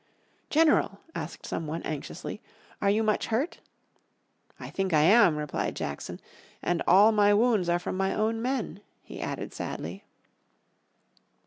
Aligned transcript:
"General," 0.49 0.99
asked 1.13 1.45
some 1.45 1.67
one, 1.67 1.83
anxiously, 1.83 2.41
"are 2.81 2.89
you 2.89 3.03
much 3.03 3.27
hurt?" 3.27 3.59
"I 4.59 4.71
think 4.71 4.93
I 4.95 5.01
am," 5.03 5.37
replied 5.37 5.75
Jackson. 5.75 6.19
"And 6.59 6.81
all 6.87 7.11
my 7.11 7.35
wounds 7.35 7.69
are 7.69 7.77
from 7.77 7.97
my 7.97 8.11
own 8.11 8.41
men," 8.41 8.79
he 9.03 9.21
added 9.21 9.53
sadly. 9.53 10.03